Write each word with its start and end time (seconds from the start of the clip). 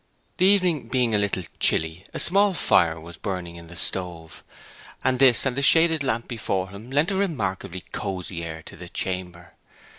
The 0.37 0.47
evening 0.47 0.87
being 0.87 1.13
a 1.13 1.19
little 1.19 1.43
chilly 1.59 2.05
a 2.11 2.17
small 2.17 2.55
fire 2.55 2.99
was 2.99 3.17
burning 3.17 3.55
in 3.55 3.67
the 3.67 3.75
stove, 3.75 4.43
and 5.03 5.19
this 5.19 5.45
and 5.45 5.55
the 5.55 5.61
shaded 5.61 6.03
lamp 6.03 6.27
before 6.27 6.69
him 6.69 6.89
lent 6.89 7.11
a 7.11 7.15
remarkably 7.15 7.81
cosy 7.91 8.43
air 8.43 8.63
to 8.63 8.75
the 8.75 8.89
chamber. 8.89 9.53